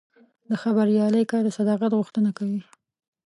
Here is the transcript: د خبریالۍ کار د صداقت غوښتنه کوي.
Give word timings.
د 0.49 0.51
خبریالۍ 0.63 1.23
کار 1.31 1.41
د 1.45 1.49
صداقت 1.59 1.91
غوښتنه 1.99 2.29
کوي. 2.37 2.61